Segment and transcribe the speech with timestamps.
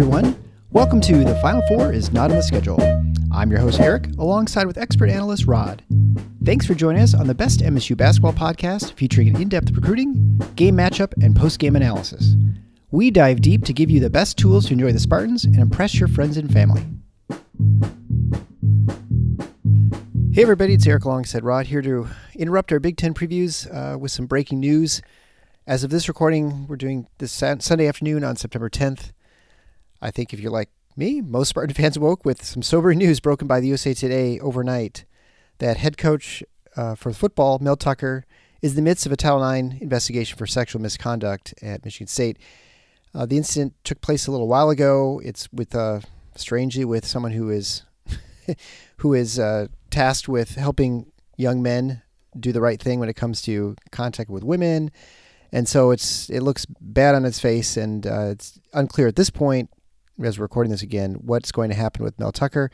[0.00, 0.40] everyone.
[0.70, 2.80] Welcome to The Final Four is Not on the Schedule.
[3.32, 5.82] I'm your host, Eric, alongside with expert analyst Rod.
[6.44, 10.40] Thanks for joining us on the best MSU basketball podcast featuring an in depth recruiting,
[10.54, 12.36] game matchup, and post game analysis.
[12.92, 15.98] We dive deep to give you the best tools to enjoy the Spartans and impress
[15.98, 16.84] your friends and family.
[20.30, 24.12] Hey, everybody, it's Eric alongside Rod here to interrupt our Big Ten previews uh, with
[24.12, 25.02] some breaking news.
[25.66, 29.10] As of this recording, we're doing this Sunday afternoon on September 10th.
[30.00, 33.46] I think if you're like me, most Spartan fans woke with some sobering news broken
[33.46, 35.04] by the USA Today overnight
[35.58, 36.42] that head coach
[36.76, 38.24] uh, for football, Mel Tucker,
[38.62, 42.38] is in the midst of a Title IX investigation for sexual misconduct at Michigan State.
[43.14, 45.20] Uh, the incident took place a little while ago.
[45.24, 46.00] It's with, uh,
[46.36, 47.82] strangely, with someone who is
[48.98, 52.02] who is uh, tasked with helping young men
[52.38, 54.90] do the right thing when it comes to contact with women
[55.52, 59.30] and so it's it looks bad on its face, and uh, it's unclear at this
[59.30, 59.70] point,
[60.22, 62.70] as we're recording this again, what's going to happen with Mel Tucker.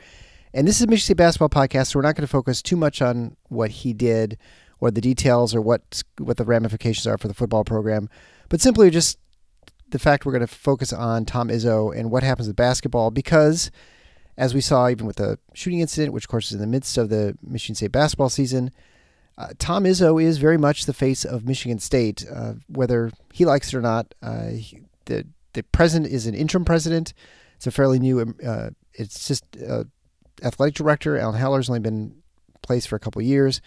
[0.52, 2.76] And this is a Michigan State basketball podcast, so we're not going to focus too
[2.76, 4.38] much on what he did
[4.80, 8.08] or the details or what what the ramifications are for the football program,
[8.48, 9.18] but simply just
[9.90, 13.70] the fact we're going to focus on Tom Izzo and what happens with basketball because,
[14.36, 16.98] as we saw even with the shooting incident, which of course is in the midst
[16.98, 18.70] of the Michigan State basketball season,
[19.36, 23.68] uh, Tom Izzo is very much the face of Michigan State, uh, whether he likes
[23.68, 24.14] it or not.
[24.22, 27.14] Uh, he, the the president is an interim president.
[27.56, 28.20] It's a fairly new.
[28.20, 29.84] Um, uh, it's just uh,
[30.42, 31.18] athletic director.
[31.18, 32.14] Alan Haller's only been
[32.62, 33.60] placed for a couple years,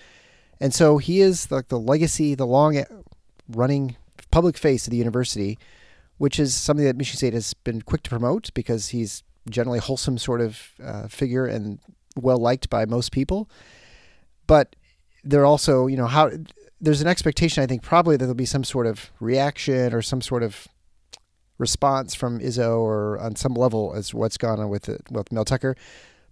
[0.59, 2.83] and so he is like the legacy, the long
[3.49, 3.95] running
[4.31, 5.58] public face of the university,
[6.17, 9.81] which is something that Michigan State has been quick to promote because he's generally a
[9.81, 10.55] wholesome sort of
[11.09, 11.80] figure and
[12.15, 13.49] well liked by most people.
[14.45, 14.75] But
[15.23, 16.31] they're also, you know, how
[16.80, 20.21] there's an expectation, I think, probably that there'll be some sort of reaction or some
[20.21, 20.67] sort of
[21.58, 25.45] response from Izzo or on some level as what's gone on with it, with Mel
[25.45, 25.76] Tucker.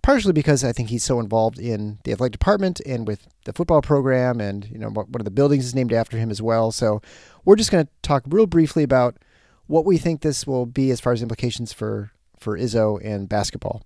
[0.01, 3.81] Partially because I think he's so involved in the athletic department and with the football
[3.81, 6.71] program, and you know one of the buildings is named after him as well.
[6.71, 7.01] So
[7.43, 9.17] we're just going to talk real briefly about
[9.65, 13.81] what we think this will be as far as implications for for Izzo and basketball.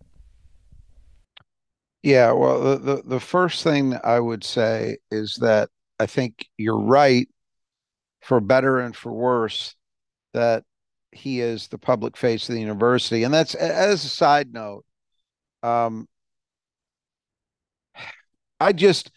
[2.03, 5.69] Yeah, well, the, the, the first thing I would say is that
[5.99, 7.27] I think you're right,
[8.21, 9.75] for better and for worse,
[10.33, 10.63] that
[11.11, 13.23] he is the public face of the university.
[13.23, 14.85] And that's as a side note.
[15.63, 16.07] Um,
[18.59, 19.11] I just,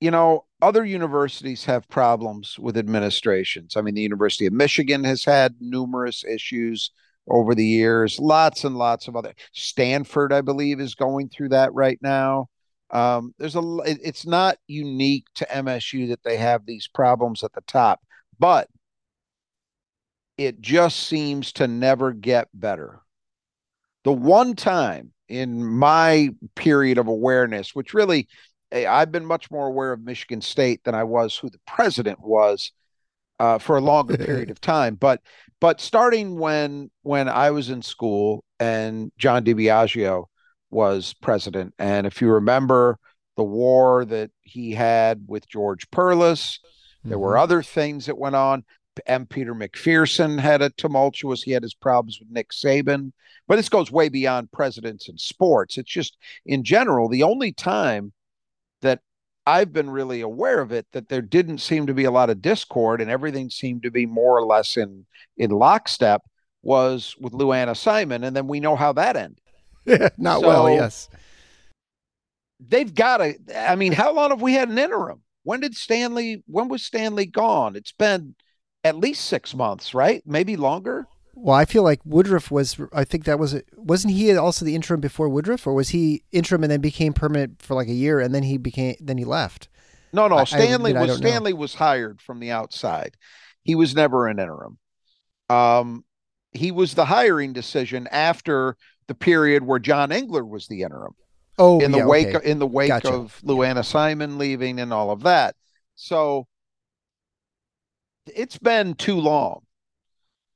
[0.00, 3.76] you know, other universities have problems with administrations.
[3.76, 6.90] I mean, the University of Michigan has had numerous issues
[7.28, 8.18] over the years.
[8.18, 9.34] Lots and lots of other.
[9.52, 12.48] Stanford, I believe, is going through that right now.
[12.90, 13.62] Um, there's a.
[13.84, 18.00] It's not unique to MSU that they have these problems at the top,
[18.38, 18.68] but
[20.40, 23.02] it just seems to never get better.
[24.04, 28.26] The one time in my period of awareness, which really
[28.72, 32.72] I've been much more aware of Michigan State than I was who the president was
[33.38, 34.94] uh, for a longer period of time.
[34.94, 35.20] But
[35.60, 40.24] but starting when when I was in school and John DiBiaggio
[40.70, 42.98] was president, and if you remember
[43.36, 46.60] the war that he had with George Perles,
[47.04, 47.20] there mm-hmm.
[47.20, 48.64] were other things that went on.
[49.06, 49.26] M.
[49.26, 51.42] Peter McPherson had a tumultuous.
[51.42, 53.12] He had his problems with Nick Saban,
[53.46, 55.78] but this goes way beyond presidents and sports.
[55.78, 58.12] It's just in general the only time
[58.82, 59.00] that
[59.46, 62.42] I've been really aware of it that there didn't seem to be a lot of
[62.42, 66.22] discord and everything seemed to be more or less in in lockstep
[66.62, 69.40] was with Lou Anna Simon, and then we know how that ended.
[70.18, 71.08] Not so, well, yes.
[72.60, 73.34] They've got to.
[73.56, 75.22] I mean, how long have we had an interim?
[75.42, 76.42] When did Stanley?
[76.46, 77.76] When was Stanley gone?
[77.76, 78.34] It's been
[78.84, 80.22] at least six months, right?
[80.26, 81.06] Maybe longer.
[81.34, 82.76] Well, I feel like Woodruff was.
[82.92, 83.60] I think that was.
[83.76, 87.62] Wasn't he also the interim before Woodruff, or was he interim and then became permanent
[87.62, 89.68] for like a year, and then he became then he left?
[90.12, 90.44] No, no.
[90.44, 91.58] Stanley I, was Stanley know.
[91.58, 93.16] was hired from the outside.
[93.62, 94.78] He was never an interim.
[95.48, 96.04] Um,
[96.52, 98.76] he was the hiring decision after
[99.06, 101.14] the period where John Engler was the interim.
[101.58, 102.50] Oh, in the yeah, wake okay.
[102.50, 103.12] in the wake gotcha.
[103.12, 105.54] of Lou Anna Simon leaving and all of that.
[105.94, 106.46] So
[108.34, 109.62] it's been too long.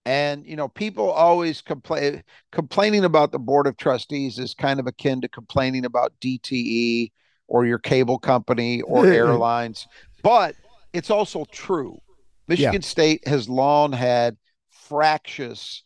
[0.07, 2.23] And you know, people always complain
[2.53, 7.11] complaining about the board of trustees is kind of akin to complaining about DTE
[7.49, 9.87] or your cable company or airlines,
[10.23, 10.55] but
[10.93, 11.99] it's also true.
[12.49, 12.81] Michigan yeah.
[12.81, 14.37] State has long had
[14.71, 15.83] fractious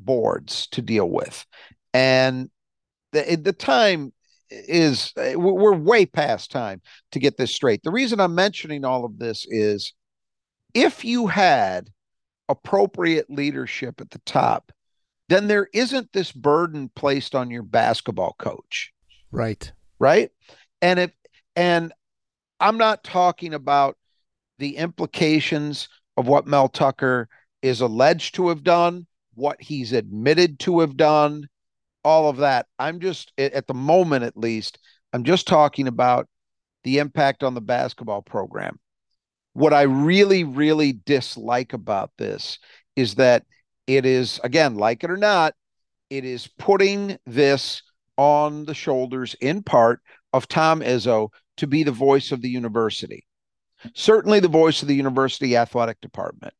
[0.00, 1.46] boards to deal with,
[1.92, 2.50] and
[3.12, 4.12] the the time
[4.50, 6.80] is we're way past time
[7.12, 7.82] to get this straight.
[7.82, 9.92] The reason I'm mentioning all of this is
[10.74, 11.90] if you had
[12.48, 14.72] appropriate leadership at the top,
[15.28, 18.92] then there isn't this burden placed on your basketball coach.
[19.30, 19.72] Right.
[19.98, 20.30] Right.
[20.82, 21.12] And if,
[21.56, 21.92] and
[22.60, 23.96] I'm not talking about
[24.58, 27.28] the implications of what Mel Tucker
[27.62, 31.48] is alleged to have done, what he's admitted to have done,
[32.04, 32.66] all of that.
[32.78, 34.78] I'm just, at the moment at least,
[35.12, 36.28] I'm just talking about
[36.84, 38.78] the impact on the basketball program.
[39.54, 42.58] What I really, really dislike about this
[42.96, 43.44] is that
[43.86, 45.54] it is, again, like it or not,
[46.10, 47.82] it is putting this
[48.16, 50.00] on the shoulders in part
[50.32, 53.26] of Tom Izzo to be the voice of the university,
[53.94, 56.54] certainly the voice of the university athletic department.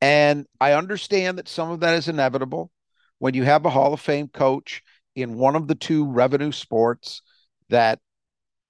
[0.00, 2.70] And I understand that some of that is inevitable
[3.18, 4.82] when you have a Hall of Fame coach
[5.14, 7.22] in one of the two revenue sports
[7.68, 7.98] that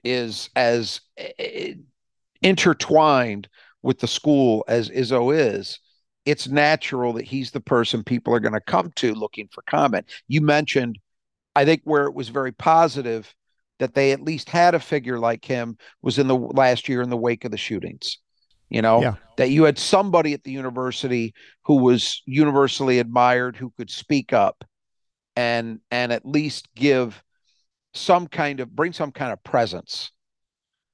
[0.02, 1.74] is as eh,
[2.42, 3.48] intertwined
[3.82, 5.78] with the school as Izzo is
[6.26, 10.06] it's natural that he's the person people are going to come to looking for comment.
[10.28, 10.98] You mentioned,
[11.56, 13.34] I think, where it was very positive
[13.78, 17.10] that they at least had a figure like him was in the last year in
[17.10, 18.18] the wake of the shootings.
[18.68, 19.14] You know, yeah.
[19.36, 21.34] that you had somebody at the university
[21.64, 24.64] who was universally admired, who could speak up
[25.34, 27.20] and and at least give
[27.92, 30.12] some kind of bring some kind of presence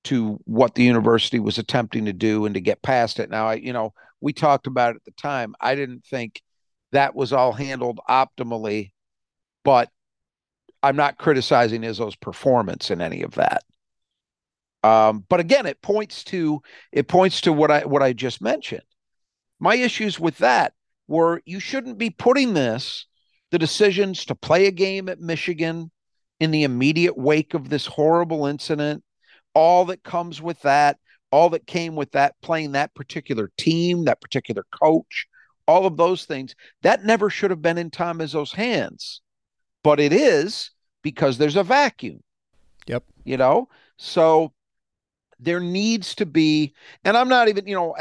[0.07, 3.31] to what the university was attempting to do and to get past it.
[3.31, 5.55] Now, I, you know, we talked about it at the time.
[5.61, 6.43] I didn't think
[6.93, 8.93] that was all handled optimally,
[9.65, 9.91] but
[10.83, 13.63] I'm not criticizing Izzo's performance in any of that.
[14.83, 16.63] Um, but again, it points to
[16.93, 18.85] it points to what I what I just mentioned.
[19.59, 20.75] My issues with that
[21.09, 23.07] were you shouldn't be putting this
[23.51, 25.91] the decisions to play a game at Michigan
[26.41, 29.03] in the immediate wake of this horrible incident,
[29.57, 30.99] all that comes with that,
[31.31, 35.27] all that came with that playing that particular team, that particular coach,
[35.67, 39.23] all of those things, that never should have been in Tom Izzo's hands.
[39.83, 40.73] But it is
[41.03, 42.23] because there's a vacuum.
[42.87, 43.05] Yep.
[43.25, 44.53] You know, so
[45.41, 47.97] there needs to be, and I'm not even, you know,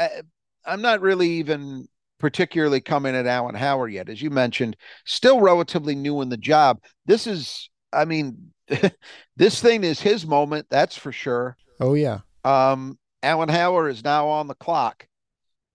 [0.66, 1.88] I'm not really even
[2.18, 4.10] particularly coming at Alan Haller yet.
[4.10, 4.76] As you mentioned,
[5.06, 6.82] still relatively new in the job.
[7.06, 8.52] This is, I mean,
[9.36, 11.56] this thing is his moment, that's for sure.
[11.80, 12.20] Oh, yeah.
[12.44, 15.06] Um, Alan Haller is now on the clock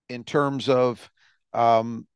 [0.09, 1.09] in terms of,
[1.53, 2.07] um,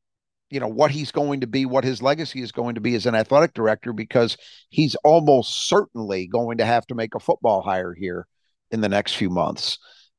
[0.50, 3.06] you know, what he's going to be, what his legacy is going to be as
[3.06, 4.36] an athletic director, because
[4.70, 8.26] he's almost certainly going to have to make a football hire here
[8.70, 9.78] in the next few months.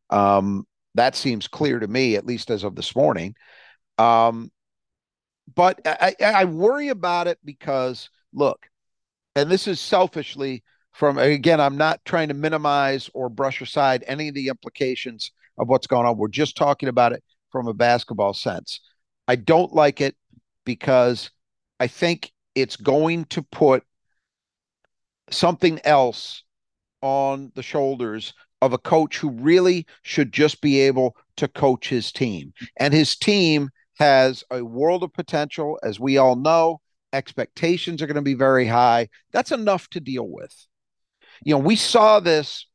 [0.09, 0.65] Um,
[0.95, 3.35] that seems clear to me, at least as of this morning.
[3.97, 4.51] Um,
[5.53, 8.67] but I, I worry about it because, look,
[9.37, 10.63] and this is selfishly
[10.93, 15.67] from again i'm not trying to minimize or brush aside any of the implications of
[15.67, 16.17] what's going on.
[16.17, 18.79] We're just talking about it from a basketball sense.
[19.27, 20.15] I don't like it
[20.65, 21.31] because
[21.79, 23.83] i think it's going to put
[25.29, 26.43] something else
[27.01, 32.11] on the shoulders of a coach who really should just be able to coach his
[32.11, 32.51] team.
[32.77, 33.69] And his team
[33.99, 36.81] has a world of potential as we all know
[37.13, 40.67] expectations are going to be very high that's enough to deal with
[41.43, 42.65] you know, we saw this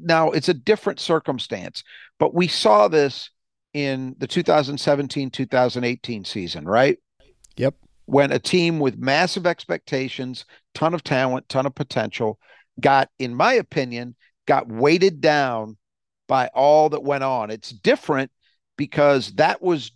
[0.00, 1.82] now, it's a different circumstance,
[2.18, 3.30] but we saw this
[3.72, 6.98] in the 2017 2018 season, right?
[7.56, 7.74] Yep.
[8.06, 12.38] When a team with massive expectations, ton of talent, ton of potential
[12.80, 15.76] got, in my opinion, got weighted down
[16.28, 17.50] by all that went on.
[17.50, 18.30] It's different
[18.76, 19.92] because that was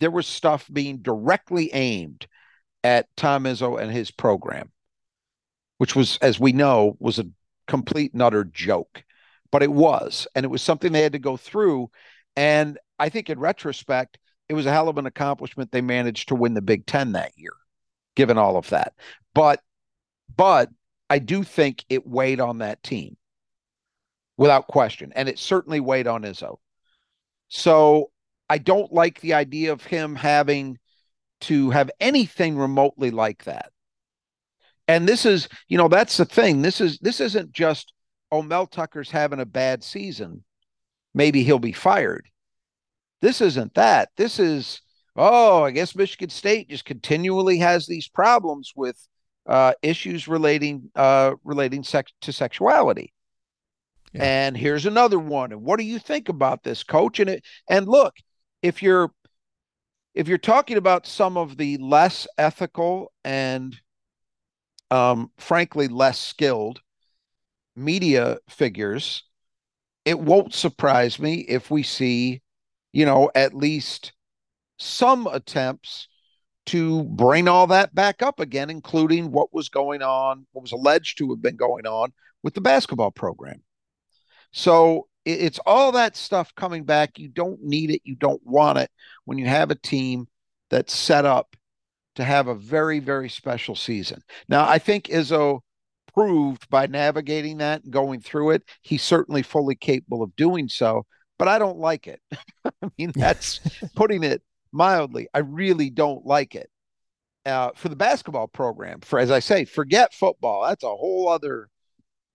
[0.00, 2.26] there was stuff being directly aimed
[2.84, 4.70] at Tom Izzo and his program,
[5.78, 7.26] which was, as we know, was a
[7.66, 9.04] complete and utter joke.
[9.50, 11.90] But it was, and it was something they had to go through.
[12.36, 14.18] And I think in retrospect,
[14.48, 17.32] it was a hell of an accomplishment they managed to win the Big Ten that
[17.36, 17.52] year,
[18.14, 18.94] given all of that.
[19.34, 19.60] But
[20.36, 20.70] but
[21.08, 23.16] I do think it weighed on that team
[24.36, 25.12] without question.
[25.14, 26.56] And it certainly weighed on Izzo.
[27.48, 28.10] So
[28.48, 30.78] I don't like the idea of him having
[31.42, 33.70] to have anything remotely like that.
[34.88, 36.62] And this is, you know, that's the thing.
[36.62, 37.92] This is this isn't just
[38.32, 40.44] oh Mel Tucker's having a bad season.
[41.14, 42.28] Maybe he'll be fired.
[43.20, 44.10] This isn't that.
[44.16, 44.80] This is
[45.16, 48.96] oh, I guess Michigan State just continually has these problems with
[49.46, 53.12] uh, issues relating uh, relating sex to sexuality.
[54.12, 54.24] Yeah.
[54.24, 55.52] And here's another one.
[55.52, 57.20] And what do you think about this, coach?
[57.20, 58.14] And it and look,
[58.62, 59.12] if you're
[60.14, 63.76] if you're talking about some of the less ethical and
[64.90, 66.80] um, frankly less skilled
[67.76, 69.24] media figures,
[70.04, 72.42] it won't surprise me if we see,
[72.92, 74.12] you know, at least
[74.78, 76.08] some attempts
[76.66, 81.18] to bring all that back up again, including what was going on, what was alleged
[81.18, 82.12] to have been going on
[82.42, 83.62] with the basketball program.
[84.52, 87.18] So it's all that stuff coming back.
[87.18, 88.00] You don't need it.
[88.04, 88.90] You don't want it
[89.24, 90.26] when you have a team
[90.70, 91.56] that's set up
[92.16, 94.22] to have a very, very special season.
[94.48, 95.60] Now, I think Izzo
[96.14, 101.06] proved by navigating that and going through it, he's certainly fully capable of doing so,
[101.38, 102.20] but I don't like it.
[102.64, 103.60] I mean, that's
[103.94, 105.28] putting it mildly.
[105.34, 106.70] I really don't like it.
[107.46, 110.64] Uh, for the basketball program, for as I say, forget football.
[110.68, 111.68] That's a whole other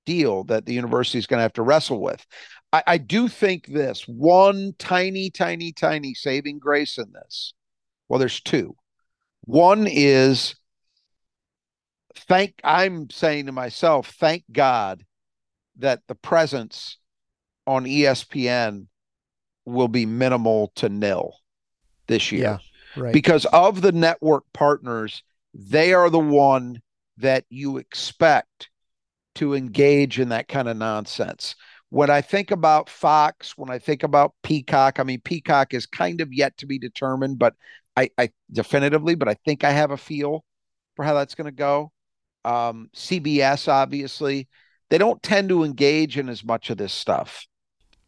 [0.05, 2.25] deal that the university is going to have to wrestle with.
[2.71, 7.53] I, I do think this one tiny, tiny, tiny saving grace in this.
[8.07, 8.75] Well, there's two.
[9.41, 10.55] One is
[12.15, 15.03] thank, I'm saying to myself, thank God
[15.77, 16.97] that the presence
[17.67, 18.87] on ESPN
[19.65, 21.35] will be minimal to nil
[22.07, 22.43] this year.
[22.95, 23.13] Yeah, right.
[23.13, 26.81] Because of the network partners, they are the one
[27.17, 28.69] that you expect
[29.35, 31.55] to engage in that kind of nonsense
[31.89, 36.19] when I think about Fox, when I think about Peacock, I mean, Peacock is kind
[36.19, 37.53] of yet to be determined, but
[37.95, 40.43] I, I definitively, but I think I have a feel
[40.95, 41.91] for how that's going to go.
[42.43, 44.49] Um, CBS, obviously,
[44.89, 47.45] they don't tend to engage in as much of this stuff.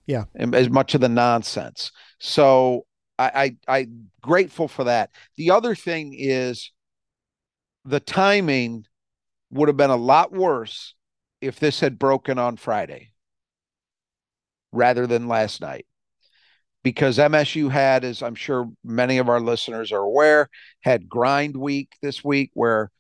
[0.06, 0.26] Yeah.
[0.36, 1.92] As much of the nonsense.
[2.20, 2.86] So
[3.18, 5.12] I, I I'm grateful for that.
[5.38, 6.72] The other thing is
[7.86, 8.86] the timing
[9.50, 10.94] would have been a lot worse
[11.42, 13.12] if this had broken on Friday
[14.72, 15.86] rather than last night.
[16.84, 20.50] Because MSU had, as I'm sure many of our listeners are aware,
[20.82, 22.92] had grind week this week where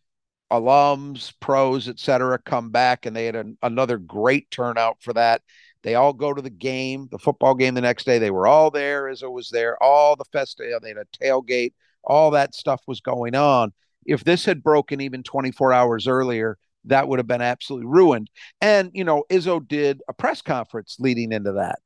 [0.51, 5.41] alums, pros, etc., come back and they had an, another great turnout for that.
[5.83, 8.19] They all go to the game, the football game the next day.
[8.19, 9.81] They were all there as it was there.
[9.81, 13.71] All the festival, they had a tailgate, all that stuff was going on.
[14.05, 18.29] If this had broken even 24 hours earlier, that would have been absolutely ruined.
[18.61, 21.79] And, you know, Izzo did a press conference leading into that.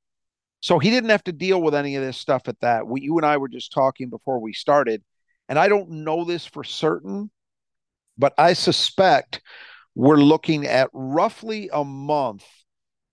[0.60, 2.88] So he didn't have to deal with any of this stuff at that.
[2.88, 5.04] We, you and I were just talking before we started,
[5.50, 7.32] and I don't know this for certain,
[8.18, 9.42] but I suspect
[9.96, 12.46] we're looking at roughly a month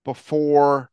[0.05, 0.91] before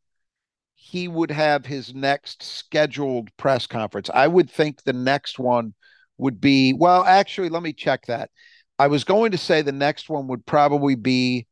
[0.74, 4.08] he would have his next scheduled press conference.
[4.12, 5.74] I would think the next one
[6.16, 8.30] would be, well, actually, let me check that.
[8.78, 11.46] I was going to say the next one would probably be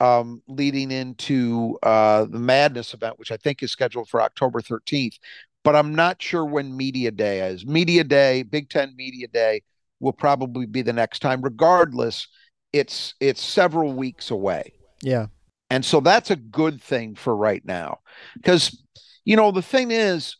[0.00, 5.18] um, leading into uh, the Madness event, which I think is scheduled for October 13th.
[5.62, 7.66] But I'm not sure when Media Day is.
[7.66, 9.62] Media Day, Big Ten Media Day,
[10.00, 11.40] will probably be the next time.
[11.40, 12.28] Regardless,
[12.72, 14.74] it's it's several weeks away.
[15.00, 15.28] Yeah,
[15.70, 18.00] and so that's a good thing for right now,
[18.34, 18.78] because
[19.24, 20.36] you know the thing is,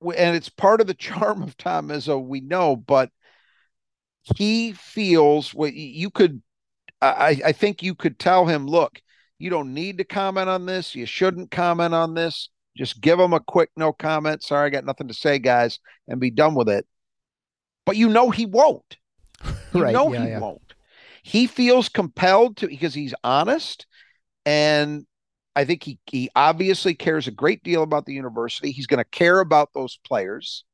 [0.00, 3.10] and it's part of the charm of Tom Izzo, we know, but
[4.36, 6.42] he feels what you could
[7.00, 9.00] I, I think you could tell him, look,
[9.38, 10.94] you don't need to comment on this.
[10.94, 12.50] You shouldn't comment on this.
[12.76, 14.42] Just give him a quick no comment.
[14.42, 16.86] Sorry, I got nothing to say, guys, and be done with it.
[17.86, 18.96] But you know he won't.
[19.74, 20.38] You right, know yeah, he yeah.
[20.38, 20.74] won't.
[21.22, 23.86] He feels compelled to because he's honest.
[24.46, 25.06] And
[25.54, 28.72] I think he he obviously cares a great deal about the university.
[28.72, 30.64] He's going to care about those players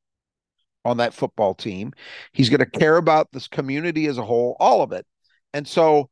[0.84, 1.92] on that football team.
[2.32, 5.06] He's going to care about this community as a whole, all of it.
[5.52, 6.10] And so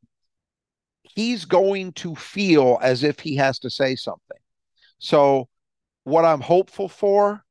[1.03, 4.37] he's going to feel as if he has to say something.
[4.99, 5.47] So,
[6.05, 7.43] what I'm hopeful for,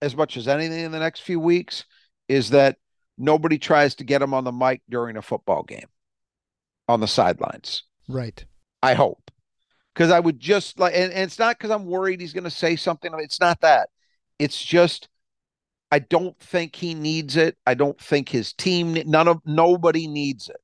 [0.00, 1.84] as much as anything in the next few weeks,
[2.28, 2.76] is that
[3.18, 5.86] nobody tries to get him on the mic during a football game
[6.88, 7.84] on the sidelines.
[8.08, 8.44] Right.
[8.82, 9.30] I hope.
[9.94, 12.50] Because I would just like, and, and it's not because I'm worried he's going to
[12.50, 13.12] say something.
[13.18, 13.90] It's not that.
[14.38, 15.08] It's just
[15.92, 17.58] I don't think he needs it.
[17.66, 20.56] I don't think his team, none of nobody needs it.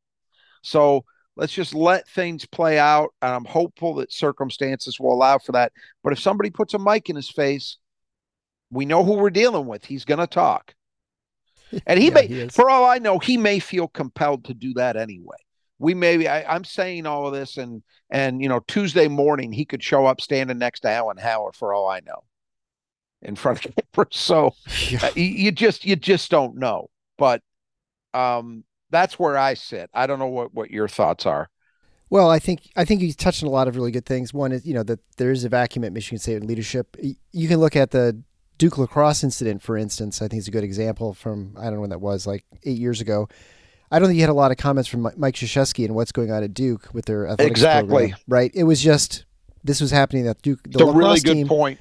[0.62, 1.04] So
[1.36, 3.10] let's just let things play out.
[3.20, 5.72] And I'm hopeful that circumstances will allow for that.
[6.02, 7.76] But if somebody puts a mic in his face,
[8.70, 9.84] we know who we're dealing with.
[9.84, 10.74] He's going to talk.
[11.86, 14.72] And he Yeah, may, he for all I know, he may feel compelled to do
[14.74, 15.36] that anyway.
[15.78, 19.52] We may be, I, I'm saying all of this, and and you know, Tuesday morning
[19.52, 22.24] he could show up standing next to Alan Haller for all I know,
[23.22, 24.16] in front of cameras.
[24.16, 24.54] So
[24.88, 25.00] Yeah.
[25.04, 26.88] uh, you, you just you just don't know.
[27.16, 27.42] But
[28.14, 29.90] um, that's where I sit.
[29.94, 31.48] I don't know what what your thoughts are.
[32.10, 34.32] Well, I think I think he's touched on a lot of really good things.
[34.32, 36.96] One is you know that there is a vacuum at Michigan State in leadership.
[37.32, 38.22] You can look at the
[38.56, 40.22] Duke lacrosse incident, for instance.
[40.22, 42.78] I think it's a good example from I don't know when that was, like eight
[42.78, 43.28] years ago.
[43.90, 46.30] I don't think you had a lot of comments from Mike Krzyzewski and what's going
[46.30, 47.88] on at Duke with their athletics Exactly.
[47.88, 48.50] program, right?
[48.54, 49.24] It was just
[49.64, 50.62] this was happening at Duke.
[50.62, 51.78] The It's a really good team, point.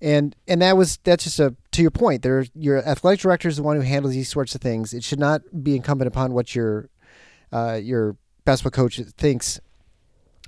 [0.00, 3.56] And and that was that's just a to your point, there your athletic director is
[3.56, 4.92] the one who handles these sorts of things.
[4.94, 6.88] It should not be incumbent upon what your
[7.52, 9.60] uh, your basketball coach thinks.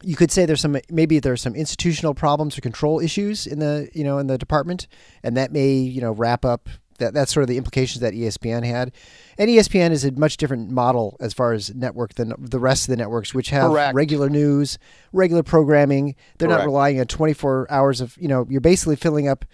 [0.02, 3.88] You could say there's some maybe there's some institutional problems or control issues in the
[3.92, 4.86] you know in the department,
[5.22, 6.68] and that may you know wrap up
[7.00, 8.92] that that's sort of the implications that ESPN had.
[9.36, 12.92] And ESPN is a much different model as far as network than the rest of
[12.92, 13.94] the networks, which have Correct.
[13.94, 14.78] regular news,
[15.12, 16.14] regular programming.
[16.38, 19.44] They're not relying on 24 hours of you know you're basically filling up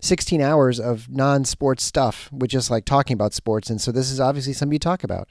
[0.00, 4.20] 16 hours of non-sports stuff with just like talking about sports and so this is
[4.20, 5.28] obviously something you talk about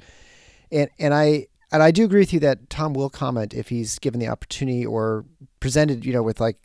[0.73, 3.97] and and i and i do agree with you that tom will comment if he's
[3.99, 5.23] given the opportunity or
[5.61, 6.57] presented you know with like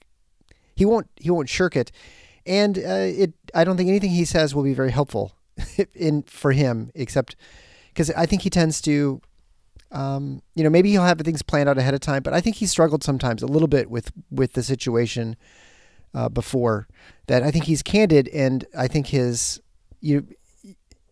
[0.75, 1.93] he won't he won't shirk it
[2.47, 5.33] and uh, it i don't think anything he says will be very helpful
[5.95, 7.37] in for him except
[7.89, 9.21] because i think he tends to
[9.91, 12.57] um, you know maybe he'll have things planned out ahead of time but i think
[12.57, 15.37] he struggled sometimes a little bit with with the situation
[16.15, 16.89] uh, before
[17.27, 19.61] that I think he's candid and I think his
[20.01, 20.27] you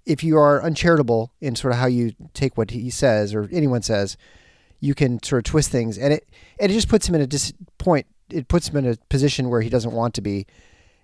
[0.07, 3.83] if you are uncharitable in sort of how you take what he says or anyone
[3.83, 4.17] says,
[4.81, 7.27] you can sort of twist things and it and it just puts him in a
[7.27, 10.47] dis- point it puts him in a position where he doesn't want to be.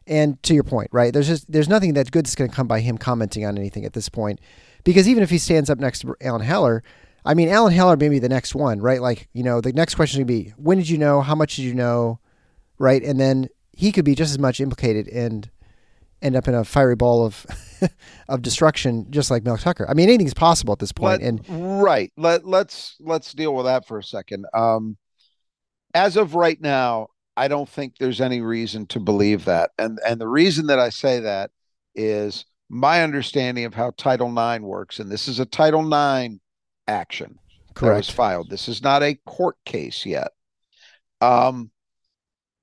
[0.07, 1.13] And to your point, right?
[1.13, 3.85] There's just there's nothing that good that's going to come by him commenting on anything
[3.85, 4.41] at this point,
[4.85, 6.85] because even if he stands up next to Alan Haller,
[7.25, 9.03] I mean Alan Haller may be the next one, right?
[9.03, 11.23] Like you know the next question would be when did you know?
[11.23, 12.21] How much did you know?
[12.79, 13.03] Right?
[13.03, 15.51] And then he could be just as much implicated and
[16.23, 17.47] end up in a fiery ball of
[18.29, 19.87] of destruction, just like Mel Tucker.
[19.89, 21.23] I mean, anything's possible at this point.
[21.23, 22.13] Let- and right.
[22.17, 24.47] Let let's let's deal with that for a second.
[24.55, 24.97] Um,
[25.95, 30.21] as of right now, I don't think there's any reason to believe that, and and
[30.21, 31.51] the reason that I say that
[31.95, 36.37] is my understanding of how Title IX works, and this is a Title IX
[36.89, 37.39] action
[37.75, 38.51] that was filed.
[38.51, 40.33] This is not a court case yet.
[41.21, 41.71] Um,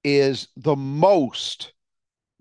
[0.03, 1.73] is the most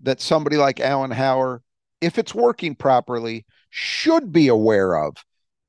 [0.03, 1.63] that somebody like Alan Haller,
[2.01, 5.17] if it's working properly, should be aware of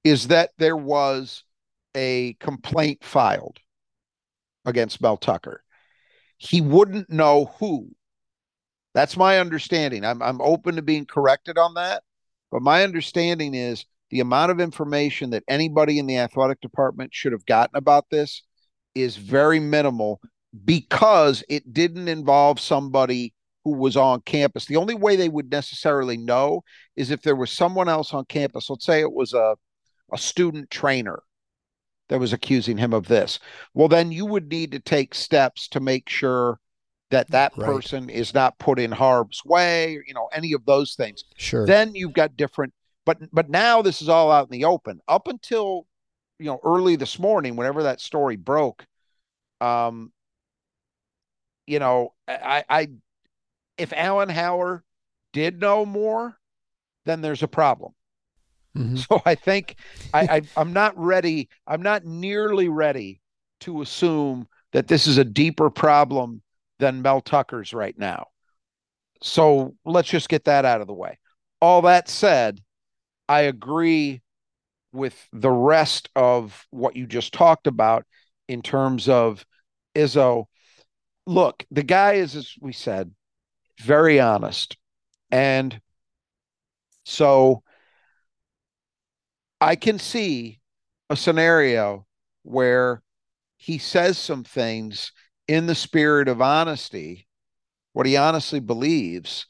[0.04, 1.44] is that there was
[1.96, 3.60] a complaint filed
[4.66, 5.64] against Mel Tucker.
[6.44, 7.90] He wouldn't know who.
[8.94, 10.04] That's my understanding.
[10.04, 12.04] I'm I'm open to being corrected on that,
[12.52, 17.32] but my understanding is the amount of information that anybody in the athletic department should
[17.32, 18.44] have gotten about this
[18.94, 20.20] is very minimal
[20.66, 24.66] because it didn't involve somebody who was on campus.
[24.66, 26.62] The only way they would necessarily know
[26.98, 28.70] is if there was someone else on campus.
[28.70, 29.56] Let's say it was a,
[30.12, 31.24] a student trainer
[32.14, 33.40] that was accusing him of this.
[33.74, 36.60] Well, then you would need to take steps to make sure
[37.10, 37.66] that that Right.
[37.66, 41.66] person is not put in harm's way, or, you know, any of those things sure,
[41.66, 42.72] then you've got different
[43.04, 45.88] but but now this is all out in the open up until
[46.38, 48.86] you know early this morning whenever that story broke
[49.60, 50.12] um
[51.66, 52.88] you know i i
[53.78, 54.84] if alan Haller
[55.34, 56.38] did know more
[57.06, 57.94] then there's a problem
[58.78, 58.98] Mhm.
[58.98, 59.76] so i think
[60.14, 63.22] I, I i'm not ready i'm not nearly ready
[63.62, 66.42] to assume that this is a deeper problem
[66.80, 68.28] than mel tucker's right now
[69.22, 71.20] so let's just get that out of the way
[71.62, 72.60] all that said
[73.28, 74.22] I agree
[74.92, 78.06] with the rest of what you just talked about
[78.48, 79.46] in terms of
[79.96, 80.46] Izzo.
[81.26, 83.12] Look, the guy is, as we said,
[83.80, 84.78] very honest.
[85.32, 85.80] And
[87.06, 87.64] so
[89.64, 90.60] I can see
[91.10, 92.06] a scenario
[92.44, 93.02] where
[93.56, 95.14] he says some things
[95.48, 97.28] in the spirit of honesty,
[97.94, 99.46] what he honestly believes,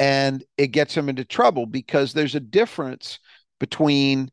[0.00, 3.18] and it gets him into trouble because there's a difference
[3.60, 4.30] between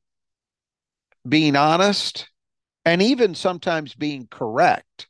[1.27, 2.29] being honest
[2.86, 5.08] and even sometimes being correct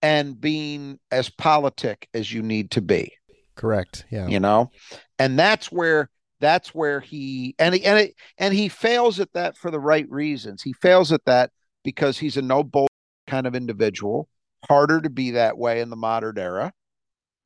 [0.00, 3.12] and being as politic as you need to be.
[3.56, 4.70] Correct, yeah, you know?
[5.18, 6.08] And that's where
[6.42, 10.06] that's where he and he, and it and he fails at that for the right
[10.10, 10.62] reasons.
[10.62, 11.50] He fails at that
[11.82, 12.88] because he's a no bull
[13.26, 14.28] kind of individual
[14.68, 16.72] harder to be that way in the modern era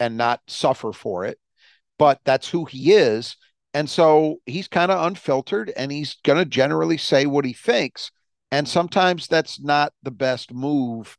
[0.01, 1.39] and not suffer for it
[1.99, 3.37] but that's who he is.
[3.75, 8.11] And so he's kind of unfiltered and he's going to generally say what he thinks.
[8.51, 11.19] And sometimes that's not the best move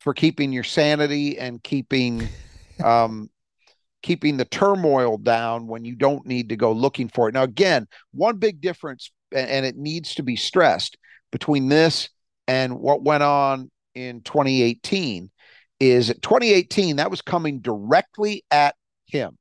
[0.00, 2.28] for keeping your sanity and keeping
[2.84, 3.30] um
[4.04, 7.32] keeping the turmoil down when you don't need to go looking for it.
[7.32, 10.98] Now, again, one big difference, and it needs to be stressed
[11.32, 12.10] between this
[12.46, 15.30] and what went on in 2018
[15.80, 18.74] is 2018, that was coming directly at
[19.06, 19.38] him.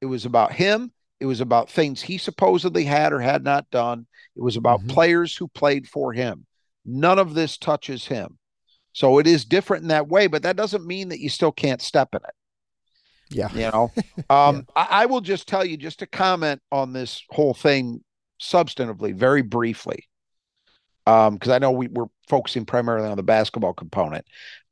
[0.00, 0.90] It was about him.
[1.20, 4.08] It was about things he supposedly had or had not done.
[4.34, 4.88] It was about Mhm.
[4.88, 6.46] players who played for him.
[6.84, 8.38] None of this touches him.
[8.92, 11.80] So it is different in that way, but that doesn't mean that you still can't
[11.80, 12.34] step in it.
[13.30, 13.52] Yeah.
[13.52, 13.92] You know,
[14.30, 14.62] um, yeah.
[14.76, 18.02] I, I, will just tell you, just to comment on this whole thing
[18.40, 20.08] substantively, very briefly,
[21.04, 24.26] because um, I know we, we're focusing primarily on the basketball component.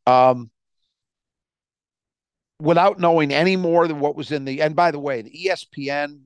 [0.07, 0.51] Um,
[2.61, 6.23] without knowing any more than what was in the, and by the way, the ESPN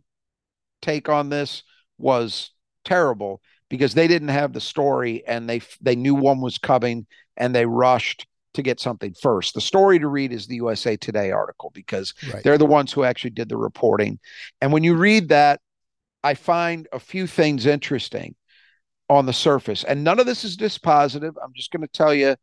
[0.81, 1.63] take on this
[1.99, 2.51] was
[2.85, 7.55] terrible because they didn't have the story and they they knew one was coming and
[7.55, 9.55] they rushed to get something first.
[9.55, 12.43] The story to read is the USA Today article because right.
[12.43, 14.19] they're the ones who actually did the reporting.
[14.61, 15.61] And when you read that,
[16.23, 18.35] I find a few things interesting
[19.09, 19.85] on the surface.
[19.85, 21.35] And none of this is dispositive.
[21.43, 22.37] I'm just going to tell you,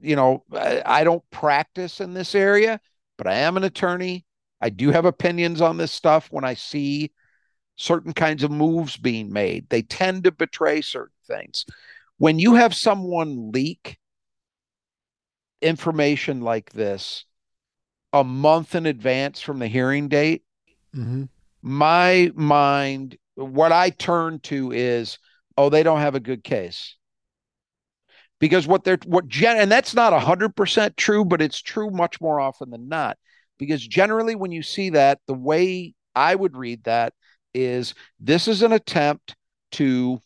[0.00, 2.80] you know, I, I don't practice in this area,
[3.18, 4.24] but I am an attorney.
[4.60, 7.12] I do have opinions on this stuff when I see
[7.76, 9.68] certain kinds of moves being made.
[9.68, 11.64] They tend to betray certain things.
[12.18, 13.98] When you have someone leak
[15.62, 17.24] information like this
[18.12, 20.42] a month in advance from the hearing date,
[20.94, 21.24] mm-hmm.
[21.62, 25.18] my mind, what I turn to is,
[25.56, 26.96] oh, they don't have a good case.
[28.38, 32.40] Because what they're, what gen, and that's not 100% true, but it's true much more
[32.40, 33.16] often than not.
[33.58, 37.14] Because generally, when you see that, the way I would read that
[37.54, 39.36] is this is an attempt
[39.72, 40.20] to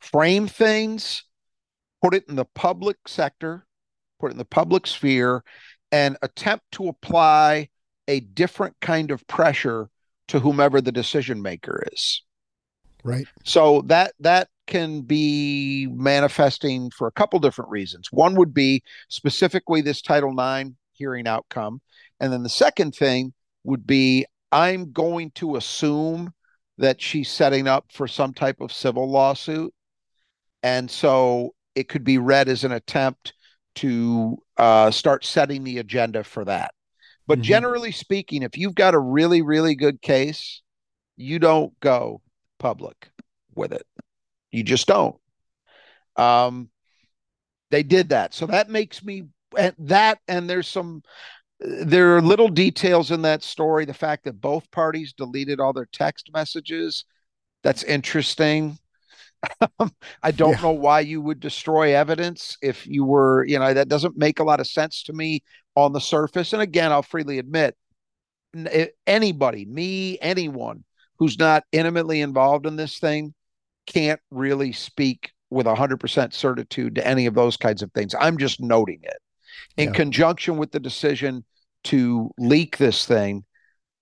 [0.00, 1.24] frame things,
[2.02, 3.66] put it in the public sector,
[4.22, 5.42] put it in the public sphere,
[5.90, 7.68] and attempt to apply
[8.06, 9.90] a different kind of pressure
[10.28, 12.22] to whomever the decision maker is.
[13.02, 13.26] Right.
[13.44, 18.08] So that that can be manifesting for a couple different reasons.
[18.12, 21.80] One would be specifically this Title IX hearing outcome.
[22.20, 23.32] And then the second thing
[23.64, 26.32] would be I'm going to assume
[26.78, 29.74] that she's setting up for some type of civil lawsuit.
[30.62, 33.34] And so it could be read as an attempt
[33.76, 36.72] to uh, start setting the agenda for that.
[37.26, 37.44] But mm-hmm.
[37.44, 40.62] generally speaking, if you've got a really, really good case,
[41.16, 42.20] you don't go
[42.58, 43.10] public
[43.54, 43.86] with it.
[44.50, 45.16] You just don't.
[46.16, 46.68] Um,
[47.70, 48.34] they did that.
[48.34, 49.24] So that makes me
[49.56, 51.02] and that and there's some
[51.60, 53.84] there are little details in that story.
[53.84, 57.04] The fact that both parties deleted all their text messages,
[57.62, 58.78] that's interesting.
[60.22, 60.62] I don't yeah.
[60.62, 64.44] know why you would destroy evidence if you were, you know, that doesn't make a
[64.44, 65.42] lot of sense to me
[65.74, 66.52] on the surface.
[66.52, 67.76] And again, I'll freely admit,
[69.06, 70.84] anybody, me, anyone
[71.18, 73.34] who's not intimately involved in this thing
[73.86, 78.14] can't really speak with 100% certitude to any of those kinds of things.
[78.18, 79.18] I'm just noting it
[79.76, 79.94] in yeah.
[79.94, 81.44] conjunction with the decision
[81.84, 83.44] to leak this thing.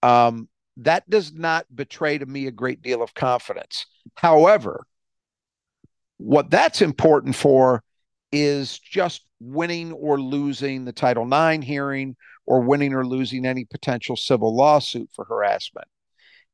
[0.02, 3.86] Um, that does not betray to me a great deal of confidence.
[4.14, 4.86] However,
[6.20, 7.82] what that's important for
[8.30, 12.14] is just winning or losing the Title IX hearing
[12.46, 15.88] or winning or losing any potential civil lawsuit for harassment.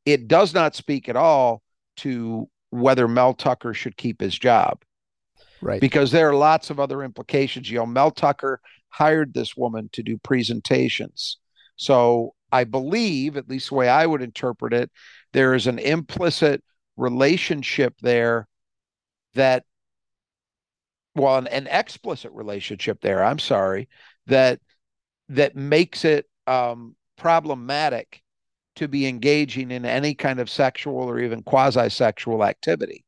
[0.04, 1.62] It does not speak at all
[1.98, 4.82] to whether Mel Tucker should keep his job.
[5.60, 5.80] Right.
[5.80, 7.68] Because there are lots of other implications.
[7.68, 11.38] You know, Mel Tucker hired this woman to do presentations.
[11.74, 14.92] So I believe, at least the way I would interpret it,
[15.32, 16.62] there is an implicit
[16.96, 18.46] relationship there
[19.36, 19.64] that
[21.14, 23.88] well an, an explicit relationship there i'm sorry
[24.26, 24.60] that
[25.28, 28.22] that makes it um, problematic
[28.76, 33.04] to be engaging in any kind of sexual or even quasi-sexual activity.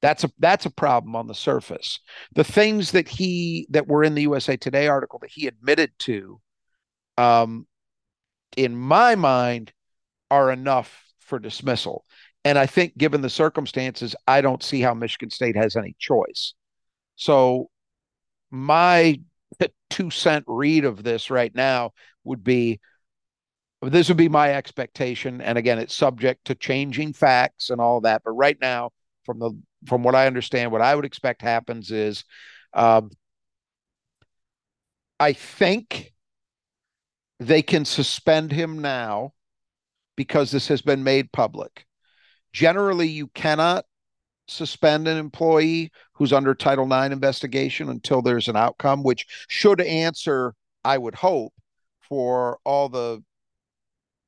[0.00, 1.98] That's a that's a problem on the surface.
[2.34, 6.40] The things that he that were in the usa today article that he admitted to
[7.16, 7.66] um
[8.56, 9.72] in my mind
[10.30, 12.04] are enough for dismissal
[12.48, 16.54] and I think, given the circumstances, I don't see how Michigan State has any choice.
[17.14, 17.68] So,
[18.50, 19.20] my
[19.90, 21.90] two cent read of this right now
[22.24, 22.80] would be
[23.82, 25.42] this would be my expectation.
[25.42, 28.22] And again, it's subject to changing facts and all that.
[28.24, 28.92] But right now,
[29.26, 29.50] from the
[29.84, 32.24] from what I understand, what I would expect happens is
[32.72, 33.10] um,
[35.20, 36.14] I think
[37.40, 39.34] they can suspend him now
[40.16, 41.84] because this has been made public.
[42.52, 43.84] Generally, you cannot
[44.46, 50.54] suspend an employee who's under Title IX investigation until there's an outcome, which should answer,
[50.84, 51.52] I would hope,
[52.00, 53.22] for all the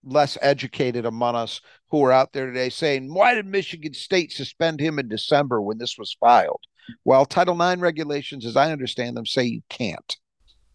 [0.04, 4.80] less educated among us who are out there today saying, why did Michigan State suspend
[4.80, 6.60] him in December when this was filed?
[7.04, 10.16] Well, Title IX regulations, as I understand them, say you can't.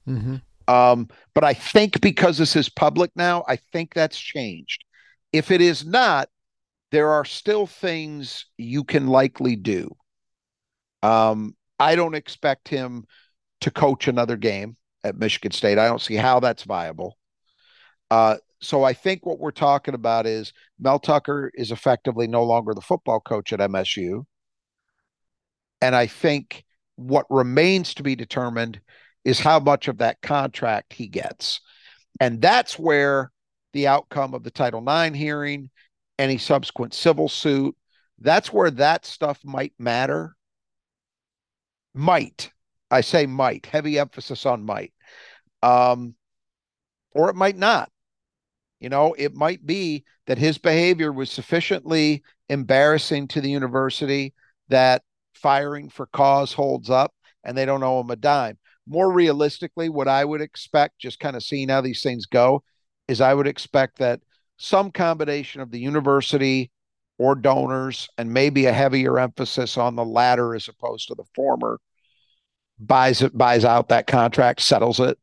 [0.07, 0.35] Mm-hmm.
[0.67, 4.83] Um, but I think because this is public now, I think that's changed.
[5.31, 6.29] If it is not,
[6.91, 9.95] there are still things you can likely do.
[11.03, 13.05] Um, I don't expect him
[13.61, 15.77] to coach another game at Michigan State.
[15.77, 17.17] I don't see how that's viable.
[18.09, 22.73] Uh, so I think what we're talking about is Mel Tucker is effectively no longer
[22.73, 24.25] the football coach at MSU.
[25.81, 26.63] And I think
[26.95, 28.79] what remains to be determined
[29.23, 31.59] is how much of that contract he gets.
[32.19, 33.31] And that's where
[33.73, 35.69] the outcome of the Title IX hearing,
[36.17, 37.75] any subsequent civil suit,
[38.19, 40.35] that's where that stuff might matter.
[41.93, 42.51] Might.
[42.91, 44.93] I say might, heavy emphasis on might.
[45.63, 46.15] Um,
[47.11, 47.89] or it might not.
[48.79, 54.33] You know, it might be that his behavior was sufficiently embarrassing to the university
[54.69, 55.01] that
[55.33, 58.57] firing for cause holds up and they don't owe him a dime.
[58.87, 62.63] More realistically, what I would expect, just kind of seeing how these things go,
[63.07, 64.21] is I would expect that
[64.57, 66.71] some combination of the university
[67.17, 71.79] or donors and maybe a heavier emphasis on the latter as opposed to the former
[72.79, 75.17] buys it buys out that contract settles it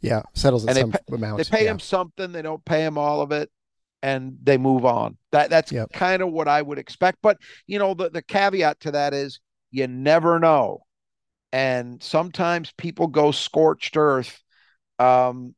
[0.00, 1.70] yeah settles it and some they pay, amount they pay yeah.
[1.70, 3.50] him something they don't pay him all of it
[4.02, 5.92] and they move on that that's Yep.
[5.92, 9.40] kind of what i would expect but you know the, the caveat to that is
[9.70, 10.80] you never know
[11.52, 14.42] and sometimes people go scorched earth
[14.98, 15.54] um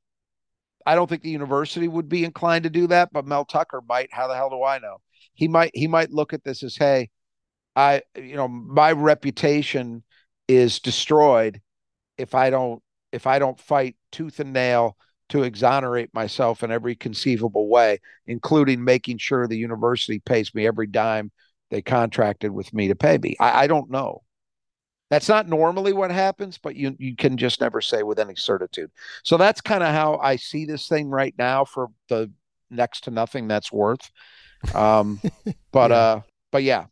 [0.88, 4.09] i don't think the university would be inclined to do that but mel tucker might.
[4.12, 4.98] How the hell do i know?
[5.35, 7.11] He might he might look at this as hey
[7.77, 10.03] i you know my reputation
[10.48, 11.61] is destroyed
[12.16, 14.96] if i don't if i don't fight tooth and nail
[15.29, 20.87] to exonerate myself in every conceivable way including making sure the university pays me every
[20.87, 21.31] dime
[21.70, 23.37] they contracted with me to pay me.
[23.38, 24.22] I, I don't know
[25.10, 28.90] that's not normally what happens but you you can just never say with any certitude
[29.22, 32.30] so that's kind of how i see this thing right now for the
[32.70, 34.10] next to nothing that's worth
[34.74, 35.20] um
[35.72, 35.96] but Yeah.
[35.96, 36.20] uh
[36.52, 36.86] but yeah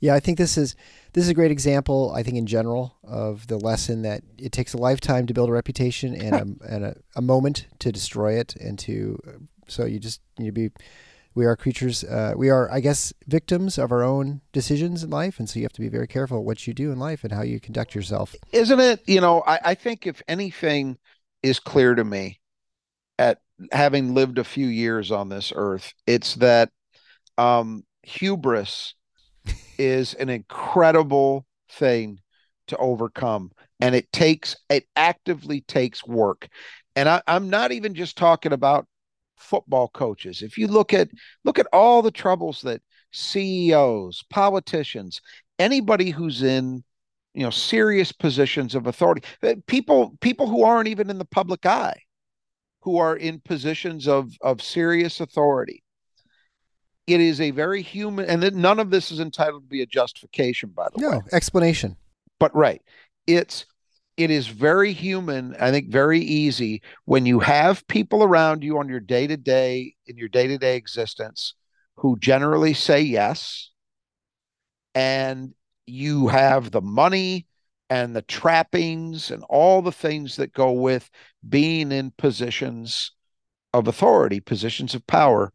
[0.00, 0.74] Yeah, I think this is
[1.12, 2.12] this is a great example.
[2.16, 5.52] I think in general of the lesson that it takes a lifetime to build a
[5.52, 6.40] reputation and a
[6.74, 9.18] and a, a moment to destroy it, and to
[9.68, 10.70] so you just need to be.
[11.40, 12.04] We are creatures.
[12.04, 15.64] Uh, we are, I guess, victims of our own decisions in life, and so you
[15.64, 18.34] have to be very careful what you do in life and how you conduct yourself.
[18.52, 20.98] isn't it you know I, I think if anything
[21.42, 22.40] is clear to me
[23.18, 23.38] at
[23.72, 26.68] having lived a few years on this earth it's that
[27.38, 28.94] um hubris
[29.78, 32.20] is an incredible thing
[32.66, 33.50] to overcome
[33.80, 36.48] and it takes it actively takes work
[36.96, 38.86] and I, i'm not even just talking about
[39.40, 40.42] football coaches.
[40.42, 41.08] If you look at
[41.44, 45.20] look at all the troubles that ceos politicians
[45.58, 46.84] anybody who's in
[47.34, 51.66] you know serious positions of authority Uh, people people who aren't even in the public
[51.66, 52.00] eye
[52.82, 55.82] who are in positions of of serious authority.
[57.06, 60.70] It is a very human and none of this is entitled to be a justification
[60.70, 61.10] by the way.
[61.10, 61.96] No explanation.
[62.38, 62.82] but right
[63.26, 63.66] it's
[64.22, 68.88] it is very human i think very easy when you have people around you on
[68.88, 71.54] your day-to-day in your day-to-day existence
[71.96, 73.70] who generally say yes
[74.94, 75.54] and
[75.86, 77.46] you have the money
[77.88, 81.10] and the trappings and all the things that go with
[81.48, 83.12] being in positions
[83.72, 85.52] of authority positions of power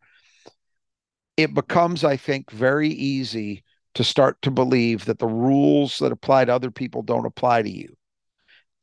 [1.38, 3.64] it becomes i think very easy
[3.96, 7.70] to start to believe that the rules that apply to other people don't apply to
[7.70, 7.96] you.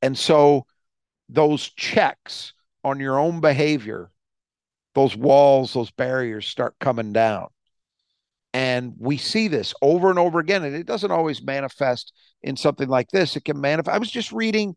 [0.03, 0.67] And so
[1.29, 2.53] those checks
[2.85, 4.11] on your own behavior,
[4.95, 7.49] those walls, those barriers start coming down.
[8.55, 10.62] And we see this over and over again.
[10.65, 12.12] And it doesn't always manifest
[12.43, 13.35] in something like this.
[13.37, 13.95] It can manifest.
[13.95, 14.77] I was just reading,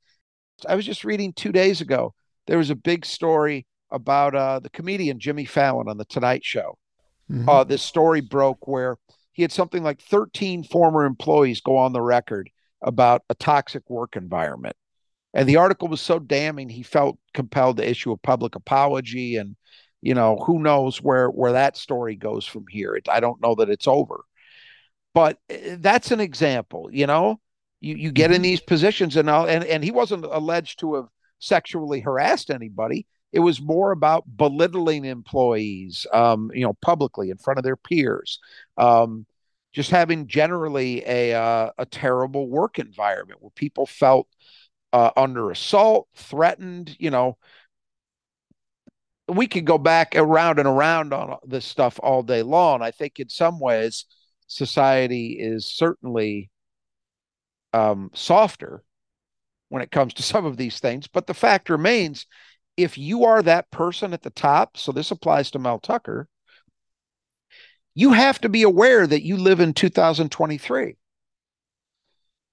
[0.68, 2.14] I was just reading two days ago.
[2.48, 6.78] There was a big story about uh, the comedian Jimmy Fallon on the Tonight Show
[7.30, 7.50] Mhm.
[7.50, 8.98] uh, this story broke where
[9.34, 12.50] he had something like 13 former employees go on the record
[12.82, 14.76] about a toxic work environment.
[15.36, 19.36] And the article was so damning, he felt compelled to issue a public apology.
[19.36, 19.56] And,
[20.02, 22.95] you know, who knows where, where that story goes from here.
[22.95, 24.24] It, I don't know that it's over.
[25.13, 27.39] But uh, that's an example, you know,
[27.82, 28.43] you, you get in Mhm.
[28.43, 31.08] these positions and, I'll, and, and he wasn't alleged to have
[31.39, 33.06] sexually harassed anybody.
[33.32, 38.39] It was more about belittling employees, um, you know, publicly in front of their peers,
[38.78, 39.26] um,
[39.74, 44.28] just having generally a uh, a terrible work environment where people felt
[44.95, 46.95] uh, under assault, threatened.
[46.99, 47.38] You know,
[49.27, 52.81] we could go back around and around on this stuff all day long.
[52.81, 54.05] I think in some ways,
[54.47, 56.49] society is certainly
[57.73, 58.84] um, softer
[59.67, 62.25] when it comes to some of these things, but the fact remains
[62.77, 66.29] if you are that person at the top, so this applies to Mel Tucker,
[67.95, 70.95] you have to be aware that you live in 2023.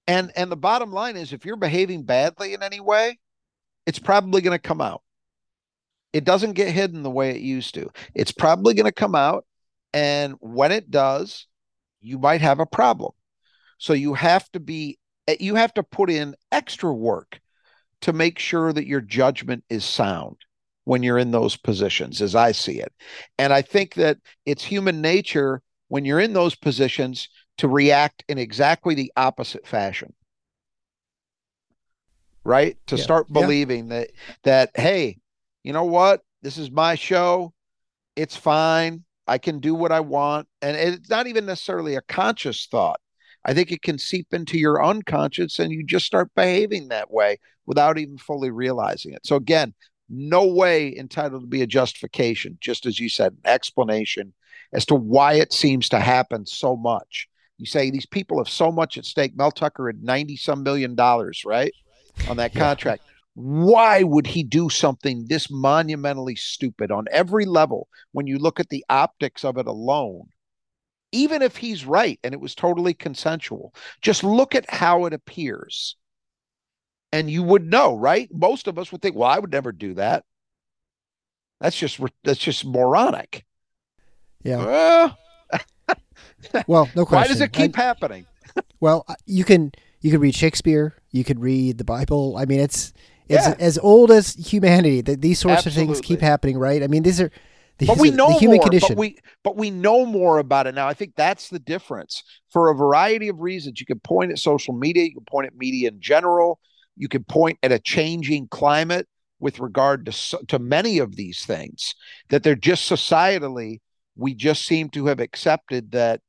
[0.07, 3.19] And and the bottom line is if you're behaving badly in any way,
[3.85, 5.01] it's probably going to come out.
[6.11, 7.89] It doesn't get hidden the way it used to.
[8.13, 9.45] It's probably going to come out.
[9.93, 11.47] And when it does,
[12.01, 13.11] you might have a problem.
[13.77, 17.39] So you have to be, eh, you have to put in extra work
[18.01, 20.37] to make sure that your judgment is sound
[20.83, 22.91] when you're in those positions, as I see it.
[23.37, 28.37] And I think that it's human nature when you're in those positions to react in
[28.37, 30.13] exactly the opposite fashion.
[32.43, 32.77] Right?
[32.87, 33.03] To yeah.
[33.03, 33.99] start believing yeah.
[33.99, 34.11] that
[34.43, 35.19] that hey,
[35.63, 36.21] you know what?
[36.41, 37.53] This is my show.
[38.15, 39.05] It's fine.
[39.27, 40.47] I can do what I want.
[40.61, 42.99] And it's not even necessarily a conscious thought.
[43.45, 47.39] I think it can seep into your unconscious and you just start behaving that way
[47.65, 49.25] without even fully realizing it.
[49.25, 49.73] So, again,
[50.09, 54.33] no way entitled to be a justification, just as you said, an explanation
[54.71, 57.27] as to why it seems to happen so much.
[57.63, 59.37] You say these people have so much at stake.
[59.37, 61.71] Mel Tucker had 90 some million dollars, right?
[62.27, 63.03] On that contract.
[63.05, 63.11] Yeah.
[63.35, 68.67] Why would he do something this monumentally stupid on every level when you look at
[68.67, 70.27] the optics of it alone?
[71.13, 75.95] Even if he's right and it was totally consensual, just look at how it appears.
[77.13, 78.27] And you would know, right?
[78.29, 80.25] Most of us would think, well, I would never do that.
[81.61, 83.45] That's just that's just moronic.
[84.43, 84.57] Yeah.
[84.57, 85.17] well,
[86.67, 87.05] no question.
[87.09, 88.25] Why does it keep I, happening?
[88.79, 92.35] well, uh, you can you can read Shakespeare, you could read the Bible.
[92.37, 92.93] I mean, it's
[93.29, 93.55] it's yeah.
[93.59, 95.93] as old as humanity that these sorts Absolutely.
[95.93, 96.83] of things keep happening, right?
[96.83, 97.31] I mean, these are
[97.77, 98.89] these but we know the human more, condition.
[98.89, 100.87] But we but we know more about it now.
[100.87, 102.23] I think that's the difference.
[102.51, 105.55] For a variety of reasons, you can point at social media, you can point at
[105.55, 106.59] media in general,
[106.95, 109.07] you can point at a changing climate
[109.39, 111.95] with regard to to many of these things
[112.29, 113.79] that they're just societally
[114.15, 116.21] we just seem to have accepted that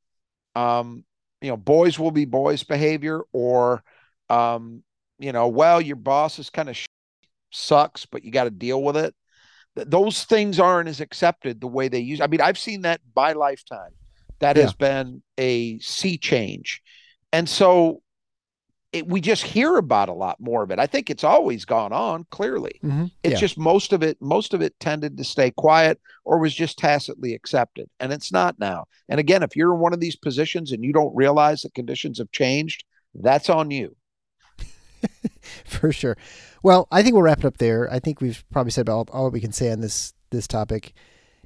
[0.55, 1.05] um,
[1.41, 3.83] you know boys will be boys behavior or
[4.31, 4.83] um,
[5.19, 6.87] you know well your boss is kind of sh-
[7.51, 9.15] sucks but you got to deal with it.
[9.77, 13.33] Those things aren't as accepted the way they use i mean i've seen that by
[13.33, 13.91] lifetime.
[14.41, 14.65] That yeah.
[14.65, 16.83] has been a sea change.
[17.33, 18.03] And so
[18.95, 20.79] it, we just hear about a lot more of it.
[20.79, 22.27] I think it's always gone on.
[22.31, 23.07] Clearly, mm-hmm.
[23.25, 23.39] it's yeah.
[23.39, 24.17] just most of it.
[24.21, 28.59] Most of it tended to stay quiet or was just tacitly accepted, and it's not
[28.61, 28.85] now.
[29.09, 32.19] And again, if you're in one of these positions and you don't realize that conditions
[32.19, 33.97] have changed, that's on you.
[35.65, 36.17] For sure.
[36.63, 37.93] Well, I think we'll wrap it up there.
[37.93, 40.95] I think we've probably said about all, all we can say on this this topic,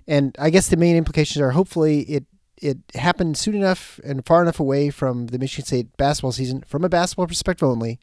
[0.06, 2.26] and I guess the main implications are hopefully it
[2.60, 6.84] it happened soon enough and far enough away from the Michigan State basketball season, from
[6.84, 7.98] a basketball perspective only,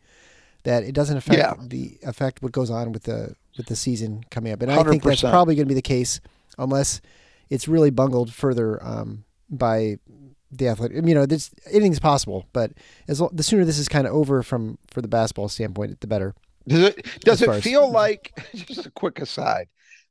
[0.64, 1.54] that it doesn't affect yeah.
[1.60, 4.62] the affect what goes on with the with the season coming up.
[4.62, 4.78] And 100%.
[4.78, 6.20] I think that's probably going to be the case
[6.58, 7.02] unless
[7.50, 9.98] it's really bungled further um, by
[10.52, 11.06] the athletic.
[11.06, 12.72] You know, this, anything's possible, but
[13.08, 16.34] as the sooner this is kind of over from for the basketball standpoint, the better.
[16.68, 19.68] Does it does it feel as, like just a quick aside?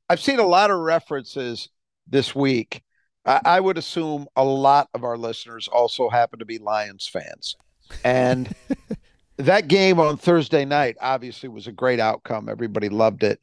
[0.08, 1.70] I've seen a lot of references
[2.06, 2.82] this week
[3.26, 7.56] I, would assume a lot of our listeners also happen to be Lions fans.
[8.04, 8.54] And
[9.38, 12.48] that game on Thursday night obviously was a great outcome.
[12.48, 13.40] Everybody loved it.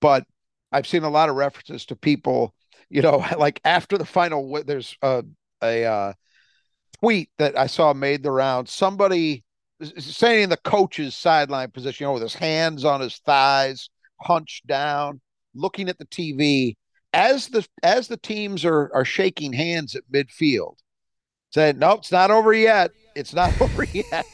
[0.00, 0.24] But
[0.72, 2.54] I've seen a lot of references to people,
[2.88, 5.24] you know, like after the final, there's a,
[5.62, 6.12] a uh,
[7.00, 8.68] tweet that I saw made the round.
[8.68, 9.44] Somebody
[9.98, 13.88] saying in the coach's sideline position, you know, with his hands on his thighs,
[14.20, 15.20] hunched down,
[15.54, 16.74] looking at the TV
[17.12, 20.76] as the as the teams are are shaking hands at midfield,
[21.50, 22.92] saying, "Nope, it's not over yet.
[23.14, 24.26] It's not over yet."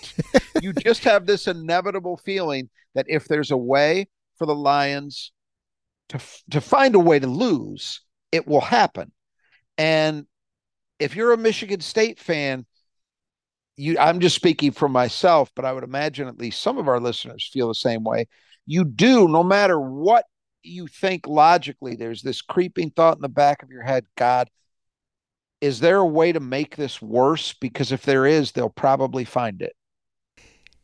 [0.60, 5.32] you just have this inevitable feeling that if there's a way for the Lions
[6.10, 9.12] to to find a way to lose, it will happen.
[9.78, 10.26] And
[10.98, 12.66] if you're a Michigan State fan,
[13.76, 17.00] you I'm just speaking for myself, but I would imagine at least some of our
[17.00, 18.26] listeners feel the same way.
[18.66, 20.24] You do, no matter what
[20.66, 24.50] you think logically, there's this creeping thought in the back of your head God,
[25.61, 27.55] is there a way to make this worse?
[27.55, 29.75] Because if there is, they'll probably find it.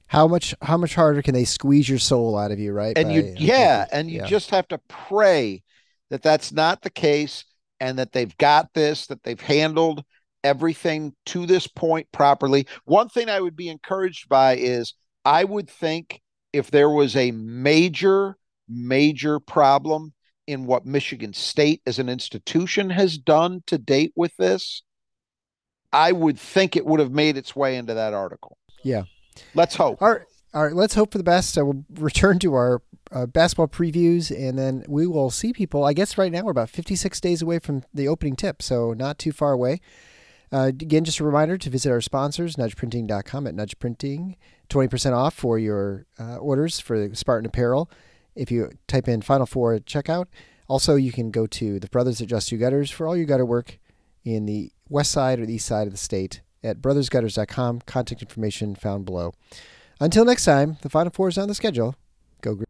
[0.06, 2.96] How much how much harder can they squeeze your soul out of you, right?
[2.98, 4.26] And By, you yeah, and you yeah.
[4.26, 5.62] just have to pray
[6.10, 7.44] that that's not the case
[7.80, 10.04] and that they've got this, that they've handled
[10.44, 12.66] everything to this point properly.
[12.84, 16.20] One thing I would be encouraged by is I would think
[16.52, 18.36] if there was a major
[18.72, 20.12] major problem
[20.46, 24.82] in what Michigan State as an institution has done to date with this,
[25.92, 28.56] I would think it would have made its way into that article.
[28.82, 29.04] Yeah.
[29.54, 30.02] Let's hope.
[30.02, 30.22] All right.
[30.54, 30.74] All right.
[30.74, 31.54] Let's hope for the best.
[31.54, 35.84] So we'll return to our uh, basketball previews and then we will see people.
[35.84, 39.18] I guess right now we're about 56 days away from the opening tip, so not
[39.18, 39.80] too far away.
[40.50, 44.36] Uh, again, just a reminder to visit our sponsors, nudgeprinting.com at nudgeprinting.
[44.68, 47.90] 20% off for your uh, orders for Spartan Apparel
[48.34, 50.26] if you type in Final Four at checkout.
[50.68, 53.44] Also, you can go to the Brothers at Just You Gutters for all your gutter
[53.44, 53.78] work
[54.24, 57.80] in the west side or the east side of the state at brothersgutters.com.
[57.86, 59.32] Contact information found below.
[60.00, 61.94] Until next time, the Final Four is on the schedule.
[62.40, 62.66] Go Green.